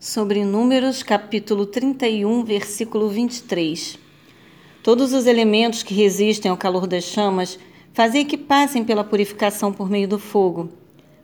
Sobre 0.00 0.44
Números, 0.44 1.02
capítulo 1.02 1.66
31, 1.66 2.44
versículo 2.44 3.08
23. 3.08 3.98
Todos 4.80 5.12
os 5.12 5.26
elementos 5.26 5.82
que 5.82 5.92
resistem 5.92 6.52
ao 6.52 6.56
calor 6.56 6.86
das 6.86 7.02
chamas 7.02 7.58
fazem 7.92 8.24
que 8.24 8.36
passem 8.36 8.84
pela 8.84 9.02
purificação 9.02 9.72
por 9.72 9.90
meio 9.90 10.06
do 10.06 10.16
fogo. 10.16 10.68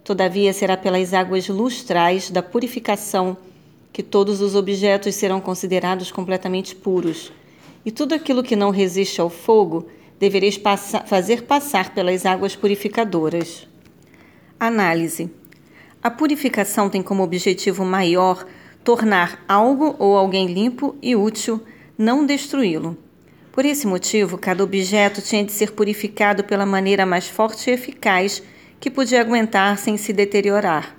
Todavia, 0.03 0.53
será 0.53 0.77
pelas 0.77 1.15
águas 1.15 1.47
lustrais 1.47 2.31
da 2.31 2.43
purificação 2.43 3.37
que 3.93 4.03
todos 4.03 4.41
os 4.41 4.57
objetos 4.57 5.15
serão 5.15 5.41
considerados 5.41 6.11
completamente 6.11 6.75
puros. 6.75 7.33
E 7.87 7.93
tudo 7.93 8.13
aquilo 8.13 8.43
que 8.43 8.57
não 8.57 8.71
resiste 8.71 9.21
ao 9.21 9.31
fogo 9.31 9.87
devereis 10.19 10.59
passar, 10.59 11.07
fazer 11.07 11.43
passar 11.43 11.95
pelas 11.95 12.27
águas 12.27 12.57
purificadoras. 12.57 13.69
Análise. 14.59 15.31
A 16.03 16.11
purificação 16.11 16.91
tem 16.91 17.03
como 17.03 17.23
objetivo 17.23 17.85
maior 17.85 18.45
tornar 18.85 19.43
algo 19.49 19.97
ou 19.99 20.17
alguém 20.17 20.47
limpo 20.47 20.95
e 21.03 21.17
útil, 21.17 21.61
não 21.97 22.27
destruí-lo. 22.27 22.97
Por 23.51 23.65
esse 23.65 23.87
motivo, 23.87 24.37
cada 24.37 24.63
objeto 24.63 25.23
tinha 25.23 25.43
de 25.43 25.53
ser 25.53 25.73
purificado 25.73 26.45
pela 26.45 26.67
maneira 26.67 27.07
mais 27.07 27.27
forte 27.27 27.71
e 27.71 27.73
eficaz 27.73 28.43
que 28.79 28.91
podia 28.91 29.21
aguentar 29.21 29.79
sem 29.79 29.97
se 29.97 30.13
deteriorar. 30.13 30.95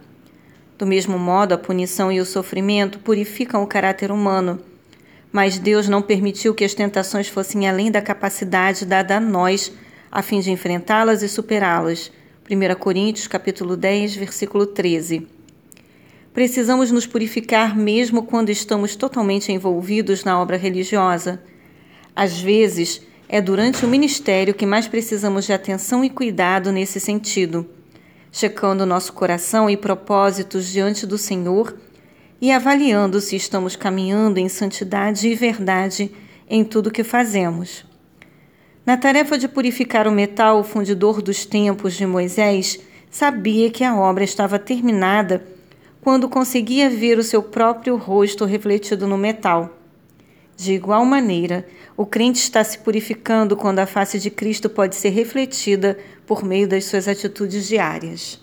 Do 0.77 0.85
mesmo 0.85 1.19
modo, 1.19 1.53
a 1.53 1.57
punição 1.57 2.11
e 2.11 2.19
o 2.19 2.25
sofrimento 2.25 2.99
purificam 2.99 3.61
o 3.61 3.67
caráter 3.67 4.11
humano. 4.11 4.59
Mas 5.31 5.59
Deus 5.59 5.87
não 5.87 6.01
permitiu 6.01 6.55
que 6.55 6.63
as 6.63 6.73
tentações 6.73 7.27
fossem 7.27 7.67
além 7.67 7.91
da 7.91 8.01
capacidade 8.01 8.85
dada 8.85 9.17
a 9.17 9.19
nós, 9.19 9.71
a 10.11 10.21
fim 10.21 10.39
de 10.39 10.49
enfrentá-las 10.49 11.21
e 11.21 11.29
superá-las. 11.29 12.11
1 12.49 12.79
Coríntios 12.79 13.27
capítulo 13.27 13.77
10, 13.77 14.15
versículo 14.15 14.65
13. 14.65 15.34
Precisamos 16.35 16.91
nos 16.91 17.07
purificar 17.07 17.77
mesmo 17.77 18.23
quando 18.23 18.49
estamos 18.49 18.93
totalmente 18.97 19.53
envolvidos 19.53 20.25
na 20.25 20.37
obra 20.37 20.57
religiosa. 20.57 21.41
Às 22.13 22.41
vezes, 22.41 23.01
é 23.29 23.39
durante 23.39 23.85
o 23.85 23.87
ministério 23.87 24.53
que 24.53 24.65
mais 24.65 24.85
precisamos 24.85 25.45
de 25.45 25.53
atenção 25.53 26.03
e 26.03 26.09
cuidado 26.09 26.73
nesse 26.73 26.99
sentido, 26.99 27.65
checando 28.33 28.85
nosso 28.85 29.13
coração 29.13 29.69
e 29.69 29.77
propósitos 29.77 30.69
diante 30.69 31.07
do 31.07 31.17
Senhor 31.17 31.73
e 32.41 32.51
avaliando 32.51 33.21
se 33.21 33.37
estamos 33.37 33.77
caminhando 33.77 34.37
em 34.37 34.49
santidade 34.49 35.29
e 35.29 35.35
verdade 35.35 36.11
em 36.49 36.65
tudo 36.65 36.91
que 36.91 37.05
fazemos. 37.05 37.85
Na 38.85 38.97
tarefa 38.97 39.37
de 39.37 39.47
purificar 39.47 40.05
o 40.05 40.11
metal, 40.11 40.59
o 40.59 40.65
fundidor 40.65 41.21
dos 41.21 41.45
tempos 41.45 41.93
de 41.93 42.05
Moisés 42.05 42.77
sabia 43.09 43.71
que 43.71 43.85
a 43.85 43.95
obra 43.95 44.25
estava 44.25 44.59
terminada 44.59 45.54
quando 46.05 46.29
conseguia 46.29 46.87
ver 46.87 47.17
o 47.17 47.23
seu 47.23 47.41
próprio 47.41 47.95
rosto 47.95 48.45
refletido 48.45 49.07
no 49.07 49.17
metal. 49.17 49.75
De 50.55 50.71
igual 50.71 51.03
maneira, 51.03 51.67
o 51.97 52.05
crente 52.05 52.37
está 52.37 52.63
se 52.63 52.77
purificando 52.77 53.57
quando 53.57 53.79
a 53.79 53.87
face 53.87 54.19
de 54.19 54.29
Cristo 54.29 54.69
pode 54.69 54.95
ser 54.95 55.09
refletida 55.09 55.97
por 56.27 56.45
meio 56.45 56.67
das 56.67 56.85
suas 56.85 57.07
atitudes 57.07 57.67
diárias. 57.67 58.39